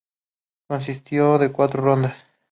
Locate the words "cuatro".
1.51-1.83